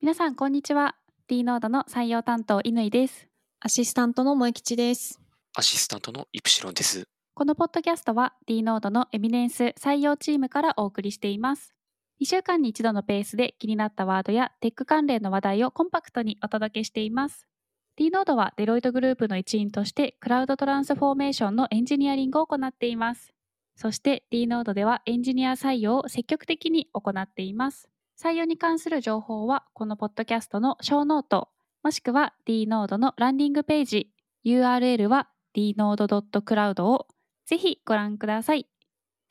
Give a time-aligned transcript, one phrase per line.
[0.00, 0.94] 皆さんこんにちは。
[1.26, 3.26] D ノードの採用担当乾です。
[3.58, 5.20] アシスタントの萌吉です。
[5.56, 7.08] アシスタントのイプシロンです。
[7.34, 11.74] このポッドキャストは D ノードのエミネンス採用チームからお送りしています。
[12.20, 17.48] 2週間に一度のペースで気になったワードやテック関連の話題をコンパクトにお届けしています。
[17.96, 23.32] D ノードはデロイトグループの一員としてクラウドトランスフォーメーションのエンジニアリングを行っています。
[23.74, 27.88] そして D ノードではエンジニア採用を積極的に行っています
[28.20, 31.48] 採用に関する情報はこのポッドキャストのショーノート
[31.82, 34.10] もしくは D ノードのランディングページ
[34.44, 37.06] URL は dnode.cloud を
[37.46, 38.66] ぜひご覧ください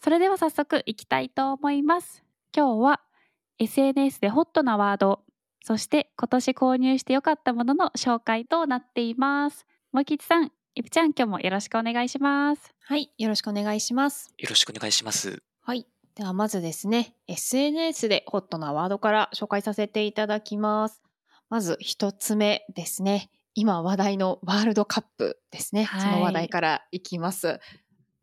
[0.02, 2.24] それでは早速いきたいと思います
[2.56, 3.02] 今日は
[3.60, 5.22] SNS でホットなワード
[5.64, 14.34] そして今年購入してよかったものの紹介となっていますもきちさんいぷちゃん今日もよろしくお願いしますはい、よろしくお願いします。
[14.38, 15.44] よろしくお願いします。
[15.60, 15.86] はい。
[16.18, 21.04] ではまずですね、SNS でホットなワードから紹介させていただきます。
[21.48, 23.30] まず一つ目ですね。
[23.54, 25.84] 今話題のワールドカップですね。
[25.84, 27.60] はいその話題からいきます。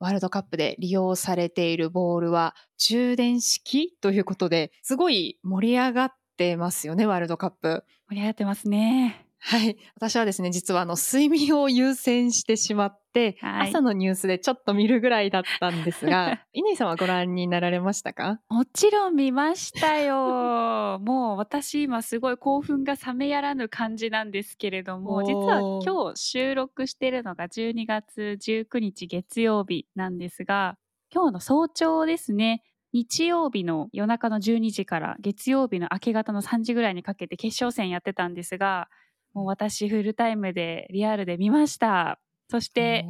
[0.01, 7.85] ワールドカップで利用されているボールは充電式ということで、すごい盛り上がってますよね、ワールドカップ。
[8.09, 9.77] 盛り上がってますねはい。
[9.95, 18.41] 私はですね、実はあの、睡眠を優先してしまって、はい朝のニュースでちょっと見るぐらいだったんですが、 乾さんはご覧になられましたか？
[18.49, 20.99] もちろん見ましたよ。
[21.05, 30.79] もう私今すごい興奮が冷めやらぬ感じなんですけれども、実は今日収録してるのが12月19日月曜日なんですが、
[31.13, 32.63] 今日の早朝ですね、
[32.95, 38.89] 日曜日の夜中の12時から月曜日の明け方の3時ぐらいにかけて決勝戦やってたんですが、
[39.35, 42.21] もう私フルタイムでリアルで見ました。
[42.49, 43.09] そして、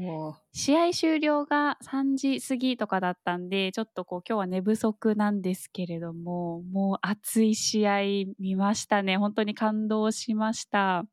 [0.53, 8.00] 試合終了が3時過ぎとかだったんで、ちょっとこう今日は寝不足なんですけれども、もう熱い試合
[8.39, 9.17] 見ましたね。
[9.19, 11.05] 本当に感動しました。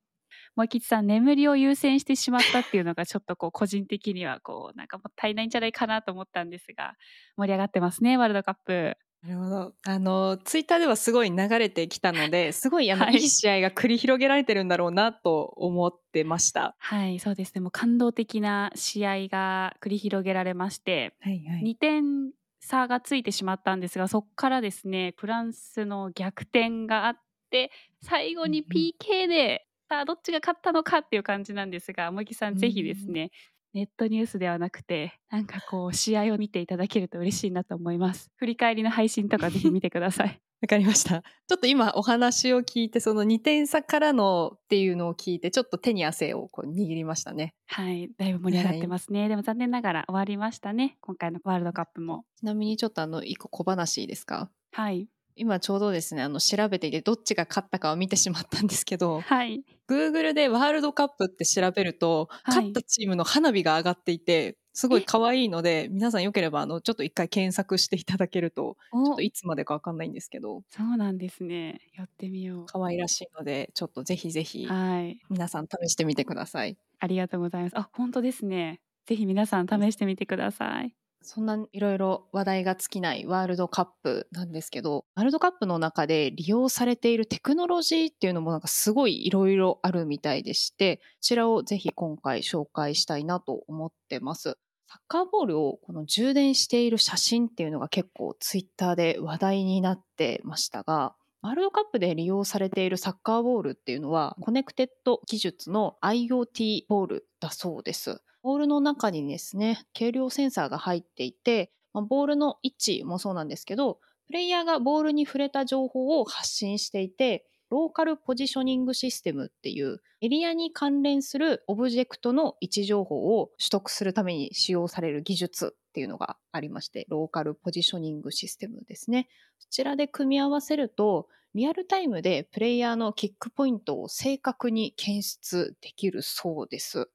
[0.56, 6.96] もう吉さん、眠りを優先してしまったっていうのがちょっとこう個人的にはこうなんかもったいないんじゃないかなと思ったんですが、
[7.38, 8.98] 盛り上がってますね、ワールドカップ。
[9.24, 9.74] なるほど。
[9.86, 16.76] あの、ツイッターではすごい流れてきたので、すごいあの、はいい、い試合が繰り広げられてるんだろうなと思ってました。
[16.80, 17.62] はい、そうですね。
[17.62, 21.62] もう感動的な試合が繰り広げられまして、はいは。
[21.62, 22.32] 2点
[22.62, 27.18] 差がついてしまったんですがそこからですねフランスの逆転があっ
[27.50, 27.72] て
[28.04, 33.32] 最後にうんうん PK で、さあどっちが勝ったのかっていう感じなんですが茂木さんぜひですね、
[33.74, 38.30] ネットニュースではなくてなんかこう試合を見ていただけると嬉しいなと思います。
[38.38, 40.42] 振り返りの配信とかぜひ見てください。
[40.62, 41.22] わかりました。
[41.22, 47.56] ちょっと今お話を聞いて、その2点差からのっていうのを聞いて、ちょっと手に汗をこう握りましたね。
[47.66, 48.12] はい。
[48.16, 50.98] だいぶ盛り上がってますね、でも残念ながら終わりましたね。
[51.02, 52.26] 今回のワールドカップも。
[52.38, 54.52] ちなみにちょっとあの、一個小話いいですか？
[54.74, 76.78] はい今ちょうどですね、あの、調べていてどっちが勝ったかを見てしまったんですけど、はい Google でワールドカップって調べると、はい勝ったチームの花火が上がっていて、すごい可愛いので、皆さんよければ、あの、ちょっと一回検索していただけると、ちょっおといつまでかわかんないんですけど、そうなんですねやってみよ可愛らしいので、ちょっとぜひぜひう、はい皆さん試してみてください。
[77.00, 77.78] ありがとうございます。
[77.78, 78.80] あ、本当ですね。
[79.06, 80.96] ぜひ皆さん試してみてください。
[81.22, 94.58] そんないろいろ話題が尽きないワールドカップなんですけど、ワールドカップの中で利用されているテクノロジーっていうのもなんかすごいいろいろあるみたいでして、こちらをぜひ今回紹介したいなと思ってます。
[94.88, 108.22] サッカーボールをこの充電している写真っていうのが結構ツイッターで話題になってましたが、ワールドカップで利用されているサッカーボールっていうのはコネクテッド技術の IoT ボールだそうです。
[108.44, 129.30] ボールの中にですね、軽量センサーが入っていて、まあボールの位置もそうなんですけど、プレイヤーがボールに触れた情報を発信していて、ローカルポジショニングシステムっていうエリアに関連するオブジェクトの位置情報を取得するために使用される技術っていうのがありまして、ローカルポジショニングシステムですね。
[129.58, 137.10] そちらで組み合わせると、リアルタイムでプレイヤーのキックポイントを正確に検出できるそうです。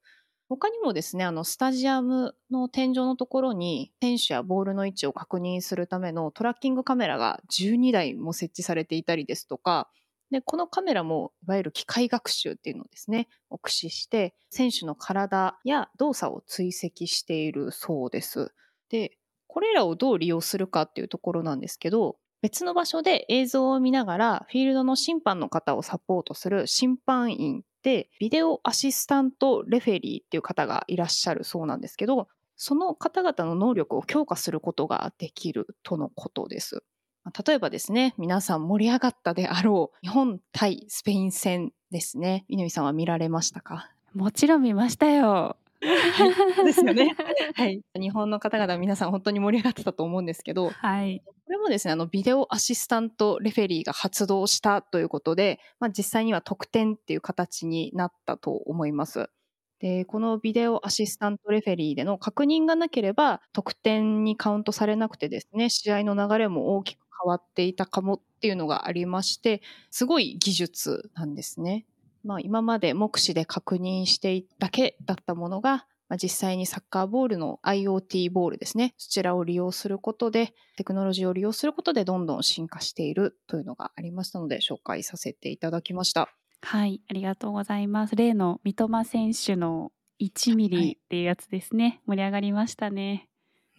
[0.49, 9.91] 他にもですね、あの、スタジアムの天井のところに、選手やボールの位置を確認するためのトラッキングカメラが12台も設置されていたりですとか、
[10.31, 18.53] で、このカメラも、いわゆる機械学習っていうのをですね、を駆使して、選手の体や動作を追跡しているそうです。
[18.89, 36.83] で、これらをどう利用するかっていうところなんですけど、別の場所で映像を見ながら、フィールドの審判の方をサポートする審判員で、ビデオアシスタントレフェリーっていう方がいらっしゃるそうなんですけど、その方々の能力を強化することができるとのことです。
[37.25, 42.45] まあ例えばですね、皆さん盛り上がったであろう日本対スペイン戦ですね。
[42.51, 43.91] 乾さんは見られましたか？
[44.15, 45.57] もちろん見ましたよ。
[46.65, 47.15] ですよね。
[47.55, 47.83] はい。
[48.01, 51.23] 日本の方々皆さん本当に盛り上がってたと思うんですけど、はい。
[51.47, 59.31] これもですね、あの、ビデオアシスタントレフェリーが発動したということで、まあ、実際には得点っていう形になったと思います。
[59.79, 71.87] で、このビデオアシスタントレフェリーでの確認がなければ、得点にカウントされなくてですね、試合の流れも大きく変わっていたかもっていうのがありまして、すごい技術なんですね。
[72.25, 78.95] まあ、今まで目視で確認していただけだったものが、まあ、実際にサッカーボールの IoT ボールですね。
[78.97, 86.29] そちらを利用することで、テクノロジーを利用することでどんどん進化しているというのがありましたので、紹介させていただきました。
[86.63, 88.17] はい、ありがとうございます。
[88.17, 92.01] 例の三笘選手の1ミはいリっていうやつですね。
[92.07, 93.29] 盛り上がりましたね。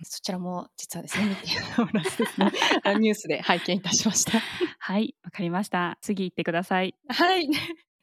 [0.04, 1.26] そちらも実はですね、
[3.00, 4.40] ニュースで拝見いたしました。
[4.80, 5.98] はい、わかりました。
[6.02, 6.96] 次行ってください。
[7.08, 7.50] はい。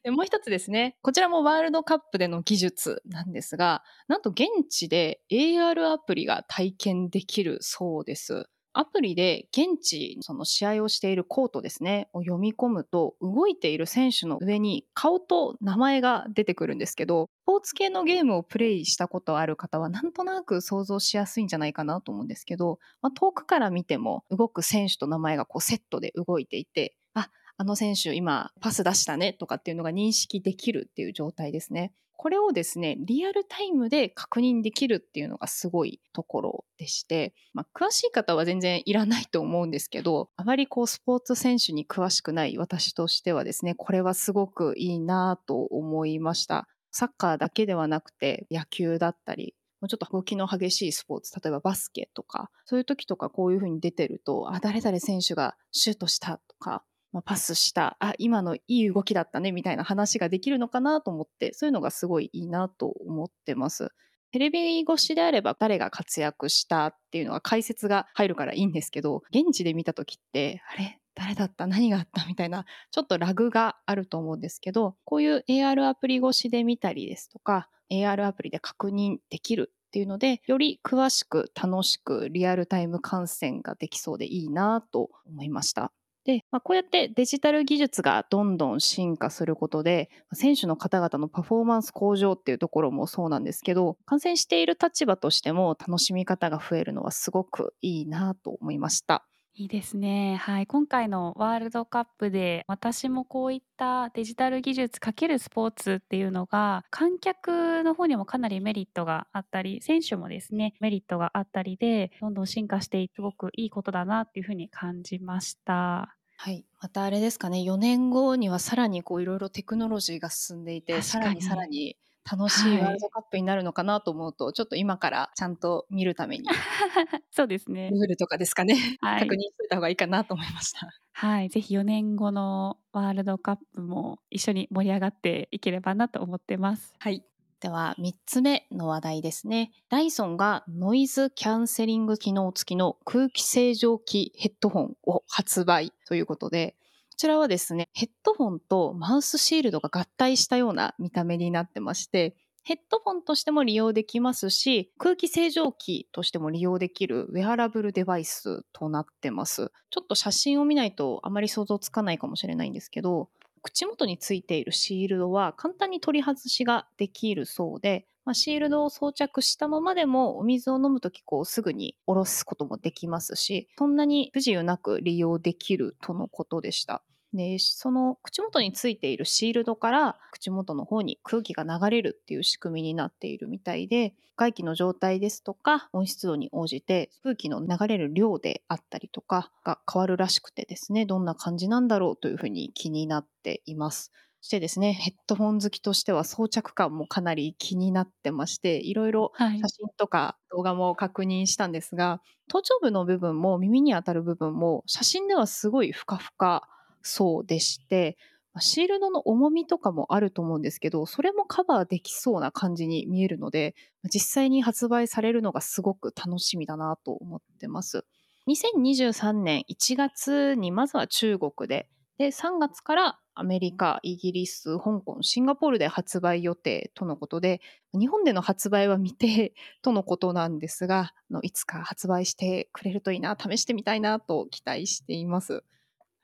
[0.05, 8.47] でもう一つですね、こちらもワールドカップでの技術なんですが、なんと現地で AR アプリが体験できるそうです。
[8.73, 31.93] アプリで現地、その試合をしているコートですね、を読み込むと、動いている選手の上に顔と名前が出てくるんですけど、スポーツ系のゲームをプレイしたことある方は、なんとなく想像しやすいんじゃないかなと思うんですけど、まあ、遠くから見ても、動く選手と名前がこうセットで動いていて、あ、あの選手今パス出したねとかっていうのが認識できるっていう状態ですね。
[32.17, 46.67] これをですね、リアルタイムで確認できるっていうのがすごいところでして、まあ、詳しい方は全然いらないと思うんですけど、あまりこうスポーツ選手に詳しくない私としてはですね、これはすごくいいなと思いました。
[46.91, 56.83] サッカーだけではなくて野球だったり、もうちょっと動きの激しいスポーツ、例えばバスケとか、そういう時とかこういう風に出てると、あ、誰々選手がシュートしたとか、
[57.15, 63.93] まあ、パスした、あ、今のいい動きだったねみたいな話ができるのかなと思って、そういうのがすごいいいなと思ってます。
[64.33, 70.99] テレビ越しであれば誰が活躍したっていうのは解説が入るからいいんですけど、現地で見た時って、あれ？
[71.15, 71.67] 誰だった？
[71.67, 72.25] 何があった？
[72.25, 85.93] みたいな、ちょっとラグがあると思うんですけど、こういう AR アプリ越しで見たりですとか、AR アプリで確認できるっていうので、より詳しく楽しくリアルタイム観戦ができそうでいいなと思いました。
[86.25, 99.25] で、まあ、こうやってデジタル技術がどんどん進化することで、選手の方々のパフォーマンス向上っていうところもそうなんですけど、観戦している立場としても楽しみ方が増えるのはすごくいいなと思いました。
[99.57, 100.35] いいですね。
[100.35, 100.67] はい。
[100.67, 116.17] 今回のワールドカップで私もこういったデジタル技術かけるスポーツっていうのが観客の方にもかなりメリットがあったり、選手もですね、メリットがあったりで、どんどん進化していってすごくいいことだなっていうふうに感じました。
[116.35, 116.65] はい。
[116.81, 121.95] またあれですかね、4年後にはさらにこういろいろテクノロジーが進んでいて、さらにさらに
[122.29, 126.45] 楽しいはいワールドカップになるのかなと思うと、ちょっと今からちゃんと見るために、
[127.31, 127.89] そうですね。
[127.91, 130.89] ルールとかですかね、 はい確認しといた方がいいかなと思いました。
[131.13, 131.49] はい。
[131.49, 136.95] ぜひ4年後のワールドカップも一緒に盛り上がっていければなと思ってます。
[136.99, 137.23] はい。
[137.61, 139.71] では3つ目の話題ですね。
[139.89, 146.84] ダイソンがノイズキャンセリング機能付きの空気清浄機ヘッドホンを発売ということで、こ
[147.15, 159.71] ちらはですね、ヘッドホンとマウスシールドが合体したような見た目になってまして、ヘッドホンとしても利用できますし、空気清浄機としても利用できるウェアラブルデバイスとなってます。
[159.91, 163.29] ちょっと写真を見ないとあまり想像つかないかもしれないんですけど、
[163.65, 177.01] 口元についているシールドは簡単に取り外しができるそうで、まあ、シールドを装着したままでもお水を飲むときこうすぐに下ろすこともできますし、そんなに不自由なく利用できるとのことでした。
[177.35, 194.11] で、その口元についているシールドから口元の方に空気が流れるっていう仕組みになっているみたいで、外気の状態ですとか温湿度に応じて空気の流れる量であったりとかが変わるらしくてですね、どんな感じなんだろうというふうに気になっています。
[194.41, 199.77] そしてですね、ヘッドホン好きとしては装着感もかなり気になってまして、いろいろはい写。
[199.83, 206.69] 真とか動画も確認したんですが、頭頂部の部分も耳に当たる部分も写真ではすごいふかふか
[207.07, 208.17] そうでして、
[208.59, 218.05] シールドの重みとかもあると思うんですけど、それもカバーできそうな感じに見えるので、実際に発売されるのがすごく楽しみだなと思ってます。
[218.47, 227.59] 2023年1月にまずは中国でで、3月からアメリカ、イギリス、香港、シンガポールで発売予定とのことで、
[227.93, 235.63] 日本での発売は未定 とのことなんですが、いつか発売してくれるといいな、試してみたいなと期待しています。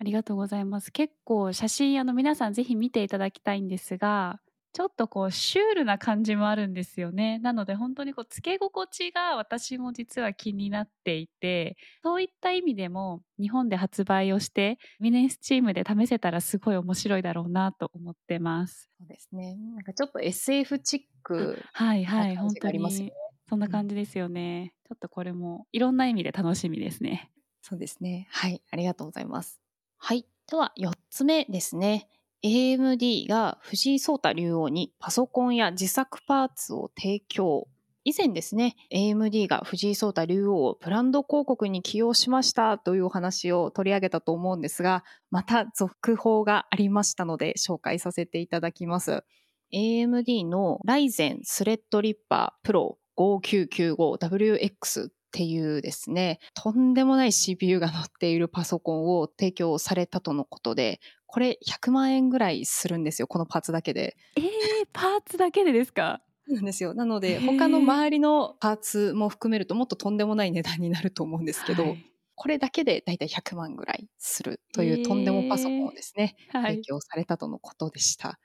[0.01, 0.91] ありがとうございます。
[0.91, 4.39] 結構写真あの皆さんぜひ見ていただきたいんですが、
[4.73, 7.37] ちょっとこうシュールな感じもあるんですよね。
[7.37, 18.89] なので本当にこうつけ心地が私も実は気になっていて、そういった意味でも日本で発売をしてミネスチームで試せたらすごい面白いだろうなと思ってます。
[18.97, 19.55] そうですね。
[19.75, 23.11] なんかちょっと SF チックはいはい本当に
[23.47, 24.73] そんな感じですよね。
[24.85, 27.29] うん、ちょっとこれもいろんな意味で楽しみですね。
[27.61, 28.27] そうですね。
[28.31, 29.61] はい、ありがとうございます。
[30.03, 32.07] はい、では4つ目ですね。
[32.43, 37.67] AMD が藤井聡太竜王にパソコンや自作パーツを提供。
[38.03, 49.23] 以前ですね、AMD が藤井聡太竜王をブランド広告に起用しましたというお話を取り上げたと思うんですが、また続報がありましたので紹介させていただきます。
[49.71, 64.17] AMD の Ryzen スレッドリッパー Pro 5995WX っていうですね、とんでもない CPU が載っているパソコンを提供されたとのことで、これ100万円ぐらいするんですよこのパーツだけで。
[64.35, 64.43] えー、
[64.91, 66.21] パーツだけでですか？
[66.49, 66.93] なんですよ。
[66.93, 78.37] なので他の周りのパーツも含めるともっととんでもない値段になると思うんですけど、はい、これだけでだいたい100万ぐらいするというとんでもパソコンをですね、提供されたとのことでした。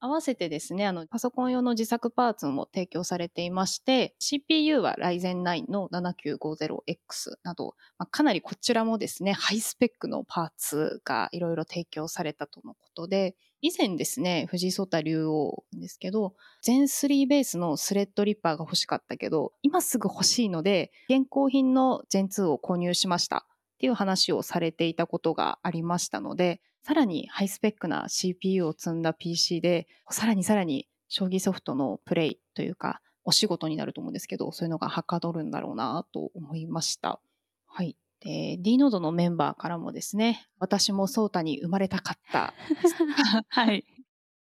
[0.00, 23.46] 合わせてですね、あの、パソコン用の自作パーツも提供されていまして、CPU は Ryzen 9の 7950X など、まあ、かなりこちらもですね、ハイスペックのパーツがいろいろ提供されたとのことで、以前ですね、藤井聡太竜王ですけど、全3ベースのスレッドリッパーが欲しかったけど、今すぐ欲しいので、現行品の全2を購入しました。
[23.76, 37.20] っていう話をされていたことがありましたので、さらにハイスペックな CPU を積んだ PC で、さらにさらに将棋ソフトのプレイというか、お仕事になると思うんですけど、そういうのがはかどるんだろうなと思いました。
[37.66, 37.96] はい。
[38.20, 42.54] で、D ノードのメンバーからもですね、私もソータに生まれたかった。
[43.48, 43.84] はい。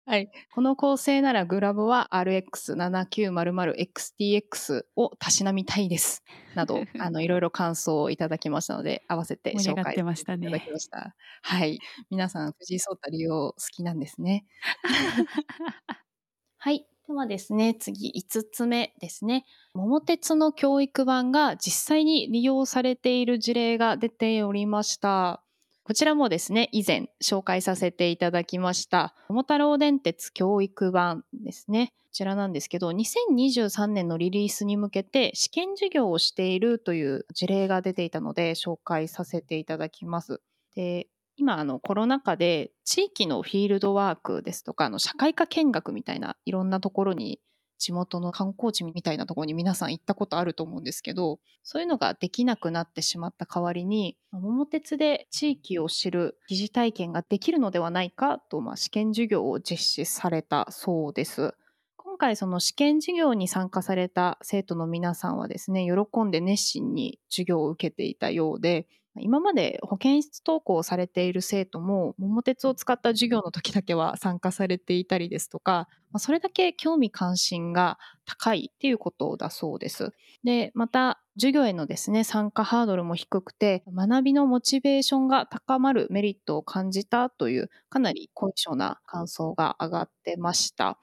[0.06, 0.30] はい。
[0.52, 6.24] この構成ならグラボは RX7900XTX をたしなみたいです。
[6.54, 10.36] など、 あの、いろいろ感想をいただきましたので、合わせて紹介していただきました。
[10.36, 10.48] ね、
[11.42, 11.78] はい。
[12.10, 14.44] 皆さん、藤井聡太竜王好きなんですね。
[16.58, 16.86] はい。
[17.06, 19.44] ではですね、次5つ目ですね。
[19.74, 25.42] 桃鉄の教育版が実際に利用されている事例が出ておりました。
[25.90, 31.92] こちらもですね、以前紹介させていただきました、桃太郎電鉄教育版ですね。
[31.98, 40.40] こちらなんですけど、2023年のリリースに向けて試験授業をしているという事例が出ていたので、紹介させていただきます。
[40.76, 47.40] で今あのコロナ禍で地域のフィールドワークですとかあの社会科見学みたいないろんなところに
[47.80, 61.54] 地元の観光地みたいなところに皆さん行ったことあると思うんですけど、そういうのができなくなってしまった代わりに、桃鉄で地域を知る疑似体験ができるのではないかと、まあ、試験授業を実施されたそうです。
[61.96, 68.86] 今回その試験授業に参加された生徒の皆さんはですね、喜んで熱心に授業を受けていたようで、
[69.18, 75.88] 今まで保健室登校されている生徒も桃鉄を使った授業の時だけは参加されていたりですとか、
[76.18, 80.12] それだけ興味関心が高いっていうことだそうです。
[80.44, 90.98] で、また授業へのですね、参加ハードルも低くて、学びのモチベーションが高まるメリットを感じたという、かなり高尚な感想が上がってました。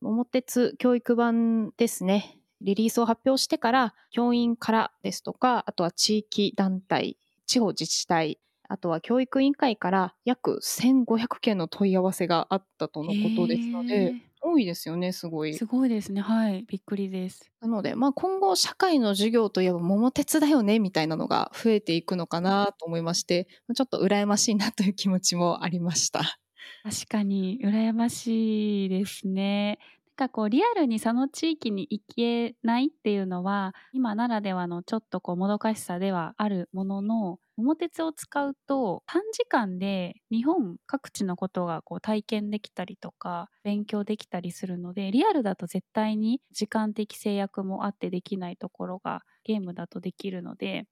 [0.00, 2.38] 桃鉄教育版ですね。
[2.62, 7.16] リリースを発表してから、教員からですとか、あとは地域団体、
[7.50, 15.54] 地方自治体、あとは教育委員会から約1500件の問い合わせがあったとのことですので、多いですよね、すごい。
[15.54, 16.20] すごいですね。
[16.20, 16.64] はい。
[16.64, 17.52] びっくりです。
[17.60, 26.40] なので、まあ今後社会の授業といえば桃鉄だよね、みたいなのが増えていくのかなと思いまして、ちょっと羨ましいなという気持ちもありました。
[26.82, 29.78] 確かに羨ましいですね。
[30.20, 50.84] かこうリアルにその地域に行けないっていうのは今ならではのちょっとこうもどかしさではあるものの桃鉄を使うと短時間で日本各地のことがこう体験できたりとか勉強できたりするのでリアルだと絶対に時間的制約もあってできないところがゲームだとできるので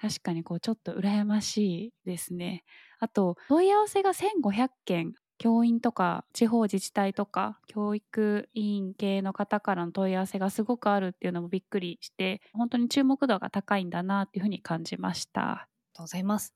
[0.00, 2.62] 確かにこうちょっと羨ましいですね。
[3.00, 15.40] あと問い合わせが1500件教員とか地方自治体とか教育委員系の方からの問い合わせがすごくあるっていうのもびっくりして本当に注目度が高いんだなっていうふうに感じました。
[15.42, 15.64] ありが
[15.94, 16.54] とうございます。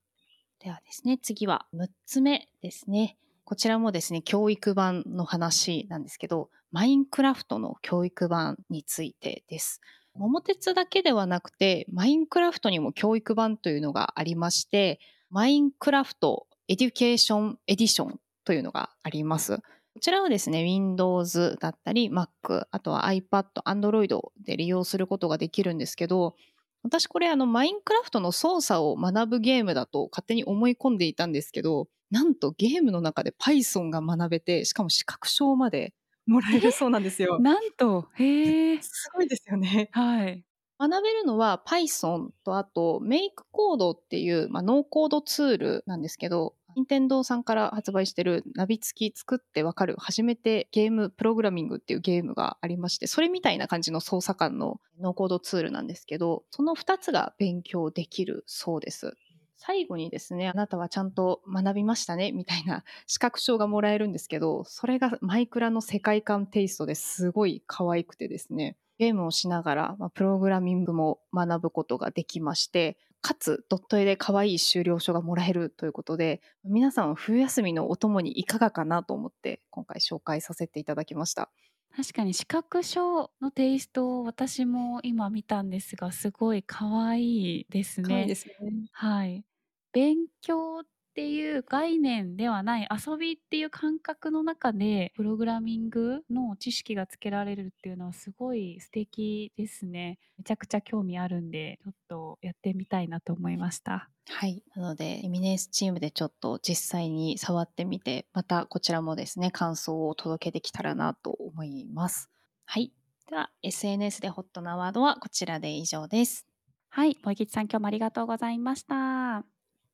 [0.63, 3.17] ではですね、次は6つ目ですね。
[3.45, 9.81] こちらもですね、教育版の話なんですけど、マインクラフトの教育版についてです。
[10.15, 19.59] 桃鉄だけではなくて、マインクラフトにも教育版というのがありまして、マインクラフトエデュケーションエディションというのがあります。
[19.95, 26.35] こちらはですね、Windows だったり Mac、あとは iPad、Android で利用することができるんですけど、
[26.83, 35.93] 私これあのマインクラフトの操作を学ぶゲームだと勝手に思い込んでいたんですけど、なんとゲームの中で Python が学べて、しかも資格証まで
[36.27, 37.39] もらえるそうなんですよ。
[37.41, 38.83] なんと、へえ。
[38.83, 39.91] すごいですよね。
[39.93, 40.45] はい。
[40.79, 59.17] 学べるのは Python とあと Make Code っていう、まあ、ノーコードツールなんですけど、任天堂さんから発売してるナビ付き作ってわかる初めてゲームプログラミングっていうゲームがありまして、それみたいな感じの操作感のノーコードツールなんですけど、その2つが勉強できるそうです。
[59.65, 81.51] 最後にですね、あなたはちゃんと学びましたねみたいな資格証がもらえるんですけど、それがマイクラの世界観テイストですごい可愛くてですね、ゲームをしながら、まあ、プログラミングも学ぶことができまして、かつドット絵で可愛い修了書がもらえるということで、皆さんは冬休みのお供にいかがかなと思って今回紹介させていただきました。
[81.95, 88.09] 確かに視覚書のテイストを私も今見たんですがすごい可愛いですね。
[88.09, 88.55] 可愛いですね。
[88.93, 89.45] はい。
[89.93, 100.19] 勉強っていう概念ではない遊びっていう感覚の中でプログラミングの知識がつけられるっていうのはすごい素敵ですね。
[100.39, 104.09] めちゃくちゃ興味あるんでちょっとやってみたいなと思いました。
[104.27, 104.63] はい。
[104.75, 112.31] なので、エミネンスチームでちょっと実際に触ってみて、またこちらもですね、感想をお届けできたらなと思います。
[112.65, 112.91] はい。
[113.29, 116.47] では、SNS でホットなワードはこちらで以上です。
[116.89, 119.52] はい、萌吉さん今日もありがとうございました。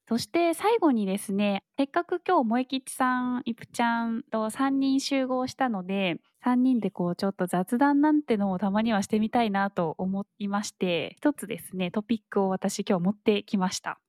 [0.09, 14.01] そして最後にですね、せっかく今日萌吉さん、イプちゃんと3人集合したので、3人でこうちょっと雑談なんてのをたまにはしてみたいなと思いまして、一つですね、トピックを私今日持ってきました。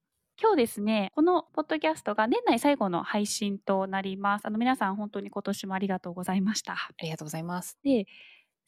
[0.42, 4.46] 今日ですね、このポッドキャストが年内最後の配信となります。
[4.48, 6.78] あの皆さん本当に今年もありがとうございました。
[6.98, 7.78] ありがとうございます。
[7.84, 8.06] で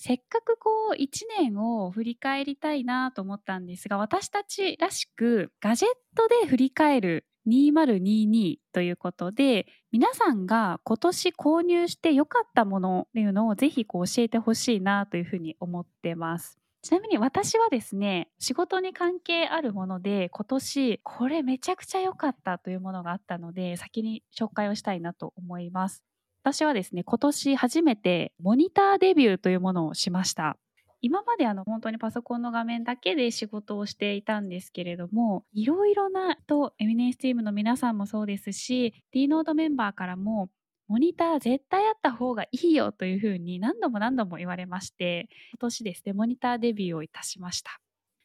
[0.04, 16.58] せっかくこう1年を振り返りたいなと思ったんですが私たちらしくガジェットで振り返る2022ということで皆さんが今年購入して良かったものっていうのをぜひこう教えてほしいなというふうに思ってます。
[16.82, 26.04] ちなみに私はですね仕事に関係あるもので今年これめちゃくちゃ良かったというものがあったので先に紹介をしたいなと思います。
[26.44, 30.58] 私はですね今年初めてモニターデビューというものをしました。
[31.04, 40.50] 今まであの本当にパソコンの画面だけで仕事をしていたんですけれどもいろいろなとエミネンスチームの皆さんもそうですし D ノードメンバーからも
[40.88, 47.80] モニター絶対あった方がいいよというふうに何度も何度も言われまして今年ですねモニターデビューをいたしました。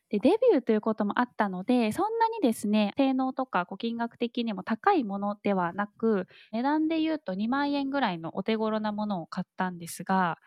[0.08, 10.38] でデビューということもあったのでそんなにですね性能とか金額的にも高いものではなく値段で言うと2万円ぐらいのお手頃なものを買ったんですが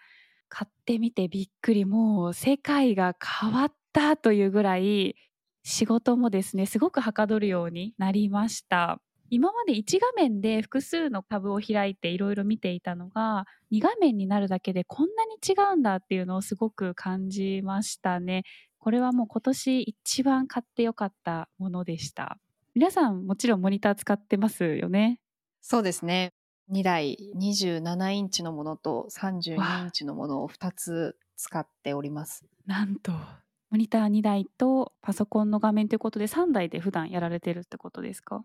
[0.48, 5.16] 買ってみてびっくりもう世界が変わったというぐらい
[5.64, 9.00] 仕事もですねすごくはかどるようになりました。
[9.32, 18.44] 今まで1画面で複数のタブを開いていろいろ見ていたのが2画面になるだけでこんなに違うんだっていうのをすごく感じましたね。
[18.80, 22.38] これはもう今年一番買ってよかったものでした。
[22.76, 25.20] 皆さんもちろんモニター使ってますよね？
[25.62, 26.34] そうですね。
[26.72, 32.46] 2台27インチのものと32インチのものを2つ使っております。
[32.66, 33.12] なんと。
[33.70, 38.44] モニター2台とパソコンの画面ということで3台で普段やられてるってことですか？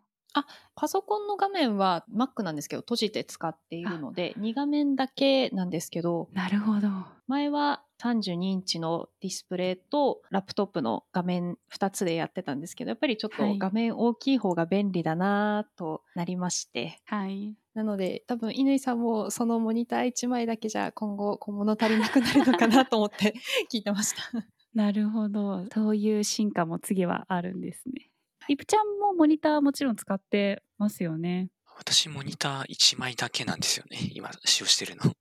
[0.74, 6.88] パソコンの画面は Mac なんですけど閉じて使っているので2画面だけなんですけどなるほど。
[7.28, 13.52] 前は32インチのディスプレイとラップトップの画面2つでやってたんですけどやっぱりちょっはい。
[13.54, 17.54] と画面大きい方が便利だなとなりまして、はい。
[17.74, 23.34] なので多分乾さんもそのモニター1枚だけじゃ今後小物足りなくなるのかなと思って
[23.72, 24.46] 聞いてました。
[24.74, 25.66] なるほど。
[25.72, 28.10] そういう進化も次はあるんですね。
[28.48, 31.48] リプちゃんもモニターもちろん使ってますよね。
[31.78, 33.98] 私、モニター1枚だけなんですよね。
[34.14, 35.12] 今、使用してるの。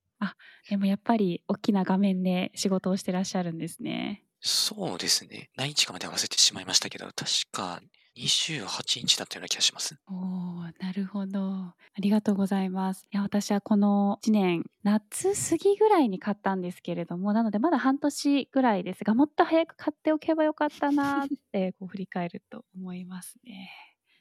[0.69, 4.23] でもやっぱり大きな画面で仕事をしてらっしゃるんですね。
[4.39, 5.49] そうですね。
[5.55, 7.15] 何インチかまで忘れてしまいましたけど、確
[7.51, 7.81] か
[8.17, 9.95] 28インチだったような気がします。
[10.07, 11.41] おーなるほど。
[11.41, 13.07] ありがとうございます。
[13.11, 19.03] いや私はこの1年夏過ぎぐらいに買ったんですけれどもなのでまだ半年ぐらいです。
[19.03, 23.71] がもっと早く買っておけばよかったなってこう振り返ると思いますね。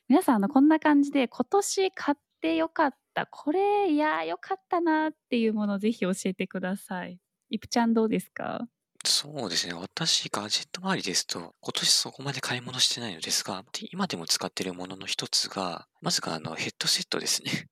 [0.08, 2.96] 皆さんあのこんな感じで今年買ってよかった
[3.30, 7.18] これいやよかったなっていうものをぜひ教えてください。
[7.50, 8.66] イプちゃんどうですか？
[9.04, 9.74] そうですね。
[9.74, 17.66] 私、ガジェット周りですと、今年そこまで買い物してないのですが、で今でも使っているものの一つが、まずがあのヘッドセットですね。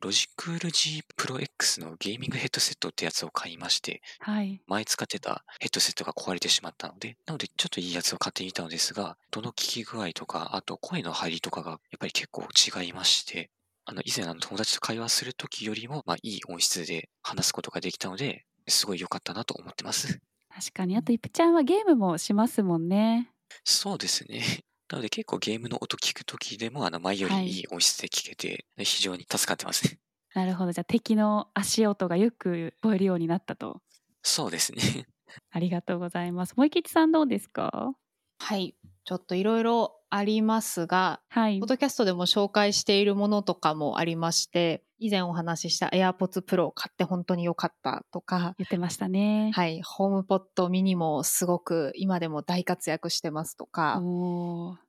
[0.00, 4.60] ロジクール G Pro X のゲーミングヘッドセットってやつを買いまして、はい。
[4.66, 13.50] 前使ってたヘッドセットが壊れてしまったので、なのでちょっといいやつを買ってみたのですが、どの聞き具合とか、あと声の入りとかがやっぱり結構違いまして、
[13.86, 20.20] あの以前あの友達と会話するときよりも、まあいい音質で話すことができたので、すごい良かったなと思ってます。
[20.54, 23.30] 確かにあとイプちゃんはゲームもしますもんね。
[23.64, 24.42] そうですね。
[24.90, 29.98] なので結構ゲームの音聞くときでも、あの前よはいりいい音質で聞けて、非常に助かってますね。
[30.34, 33.82] なるほどじゃあ敵の足音がよく聞こえるようになったと。
[34.22, 35.06] そうですね。
[35.50, 36.50] ありがとうございます。
[36.54, 37.94] 萌吉さんどうですか？
[38.38, 38.74] はい。
[39.04, 41.68] ちょっといろいろありますが、はいポッ。
[41.68, 49.50] ドキャストでも紹介しているものとかもありまして、以前お話しした AirPods Pro 買って本当に良かったとか、言ってましたね。
[49.54, 54.00] はい、ホームポットミニもすごく今でも大活躍してますとか、あ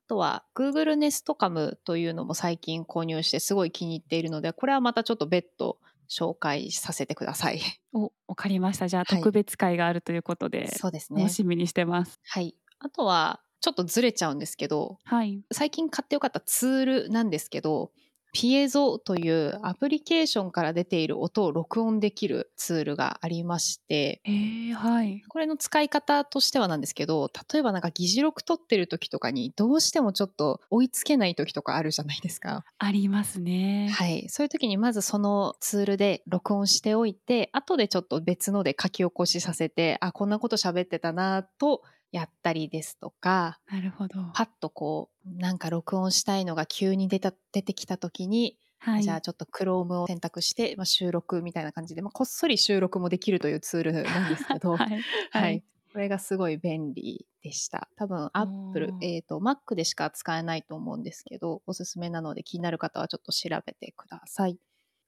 [0.08, 7.60] とは Google Nest Cam というのも最近購入してすごい気に入っているので、これはまたちょっと別途紹介させてください。
[7.92, 8.88] お、わかりました。
[8.88, 11.34] じゃあはい特別会があるということで、そうですね楽。
[11.34, 12.18] しみにしてます。
[12.24, 12.54] はい。
[12.78, 15.40] あとは、ちょっとずれちゃうんですけど、はい。
[15.52, 17.90] 最近買ってよかったツールなんですけど、
[18.38, 25.22] ピエゾというアプリケーションから出ている音を録音できるツールがありまして、えー、はい。
[25.26, 32.66] これの使い方としてはなんですけど、例えばなんか議事録取ってる時とかにどうしてもちょっと追いつけない時とかあるじゃないですか。
[32.76, 33.88] ありますね。
[33.90, 34.28] はい。
[34.28, 41.80] そういう時にまずそのツールで録音しておいて、後でちょっと別ので書き起こしさせて、あ、こんなこと喋ってたなと
[42.12, 44.20] やったりですとか、なるほど。
[44.32, 49.02] パッとこう、なんか録音したいのが急に出た出てきた時に、はい。
[49.02, 55.04] じゃあちょっと Chrome を選択して、まあ、収録みたいな感じで、まあ、こっそり収録もできるというツールなんですけど、 はい。
[55.30, 55.64] ははいい。
[55.92, 57.88] これがすごい便利でした。
[57.96, 64.58] 多分 Apple お、ーえっ、と、Mac でしか使えないと思うんですけど、おすすめなので気になる方はちょっと調べてください。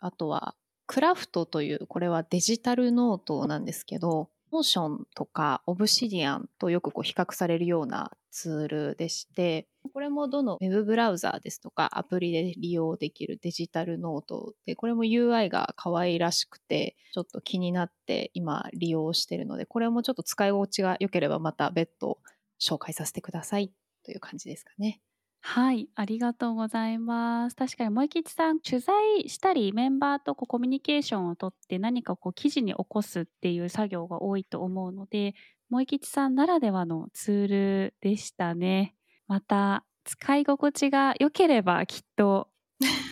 [0.01, 0.57] あとは、
[0.87, 22.19] クラフトという、これはデジタルノートなんですけど、モーションとかオブシディアンとよくこう比較されるようなツールでして、これもどのウェブブラウザーですとかアプリで利用できるデジタルノートで、これも UI が可愛らしくて、ちょっと気になって今利用してるので、これもちょっと使い心地が良ければまた別途
[22.61, 23.73] 紹介させてください
[24.05, 25.01] という感じですかね。
[25.41, 27.57] はい、ありがとうございます。
[27.57, 35.35] 確かに萌吉さん取材したりメンバーとこうコミュニケーションをとって何かこう記事に起こすっていう作業が多いと思うので
[35.71, 38.95] 萌吉さんならではのツールでしたね。
[39.27, 42.49] また使い心地が良ければきっと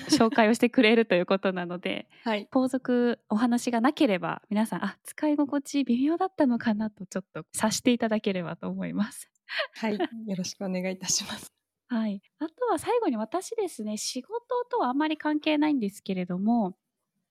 [0.09, 2.49] 紹介をしてくれるということなので はい。
[2.51, 9.31] 後続お話がなければ皆さんあ使い心地微妙だったのかなとちょっと察していただければと思います。
[9.75, 9.95] はい。
[9.95, 11.56] よろしくお願いいたします。
[11.89, 16.77] はい、あとは最後に私ですね仕事とはあんまり関係ないんですけれども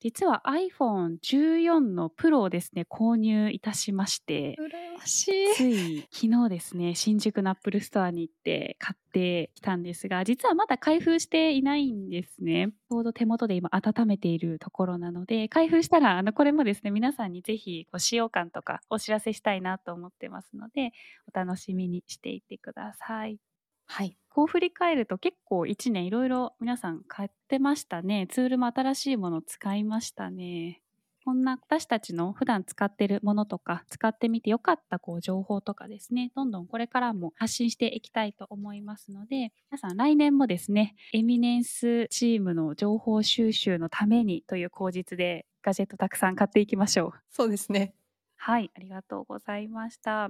[0.01, 5.53] 実は iPhone14 の Pro をですね購入いたしまして羨ましい。
[5.55, 20.91] つい昨日ですね新宿のアップルストアに行って買ってきたんですが実はまだ開封していないんですねちょうど手元で今温めているところなので開封したらあのこれもですね皆さんにぜひこう使用感とかお知らせしたいなと思ってますので
[21.33, 23.39] お楽しみにしていてください
[23.87, 24.17] はい。
[24.35, 28.27] こう振り返ると結構1年いろいろ皆さん買ってましたね。
[28.29, 30.81] ツールも新しいものを使いましたね。
[31.23, 47.11] こんな私たちの普段使ってるものとか使ってみてよかったこう情報とかですねどんどんこれからも発信していきたいと思いますので皆さん来年もですねエミネンスチームの情報収集のためにという口実でガジェットたくさん買っていきましょう。
[47.31, 47.93] そうですね。
[48.35, 50.29] はい、ありがとうございました。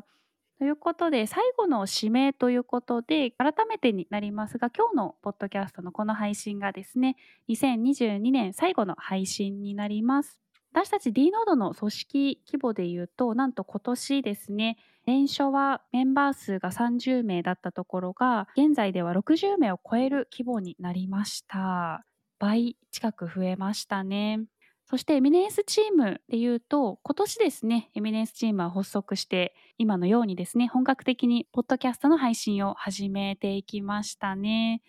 [0.57, 7.17] ということで最後の指名ということで改めてになりますが今日のポッドキャストのこの配信がですね
[7.49, 10.39] 2022年最後の配信になります。
[10.71, 22.05] 私たち D ノードの組織規模でいうとなんと今年ですね年初はメンバー数が30名だったところが現在では60名を超える規模になりました。
[22.39, 24.45] 倍近く増えましたね。
[24.87, 34.81] そしてエミネンスチームでいうと今年ですねエミネンスチームは発足して今のようにですね本格的にポッドキャストの配信を始めていきましたね。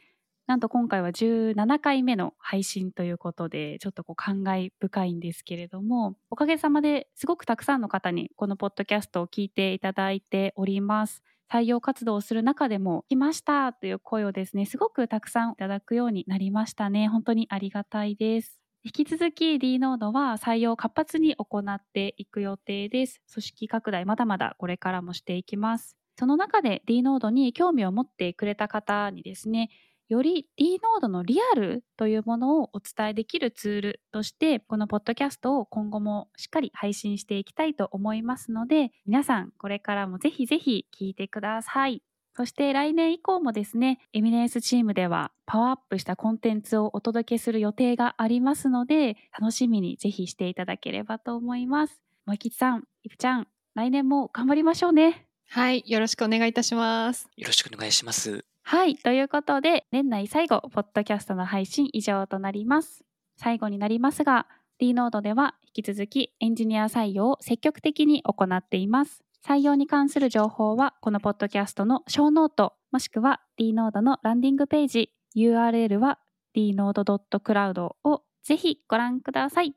[0.47, 11.23] なんと今回は17回目の配信ということでちょっとこう感慨深いんですけれどもおかげさまですごくたくさんの方にこのポッドキャストを聞いていただいております。
[11.51, 29.71] 採用活動をする中でも来ましたという声をですねすごくたくさんいただくようになりましたね本当にありがたいです引き続き D ノードは採用活発に行っていく予定です組織拡大まだまだこれからもしていきますその中で D ノードに興味を持ってくれた方にですね
[30.09, 42.03] より D ノードのリアルというものをお伝えできるツールとしてこのポッドキャストを今後もしっかり配信していきたいと思いますので皆さんこれからもぜひぜひ聞いてください。
[42.37, 52.03] そして来年以降もですねエミネンスチームではパワーアップしたコンテンツをお届けする予定がありますので楽しみにぜひしていただければと思います。
[52.27, 55.27] 萌吉さん、いぷちゃん来年も頑張りましょうね。
[55.49, 57.29] はい、よろしくお願いいたします。
[57.37, 58.45] よろしくお願いします。
[58.63, 58.97] はい。
[58.97, 63.05] ということで、年内最後、ポッドキャストの配信以上となります。
[63.37, 69.26] 最後になりますが、D ノードでは引き続きエンジニア採用を積極的に行っています。
[69.47, 76.19] 採用に関する情報は、このポッドキャストのショーノート、もしくは D ノードのランディングページ、URL は
[76.57, 79.77] dnode.cloud をぜひご覧ください。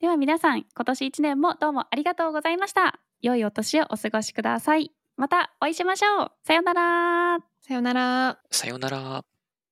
[0.00, 2.98] では皆さん、今年1年もどうもありがとうございました。
[3.22, 4.90] 良いお年をお過ごしください。
[5.16, 6.32] またお会いしましょう。
[6.42, 7.38] さようなら。
[7.60, 8.38] さようなら。
[8.50, 9.35] さようなら。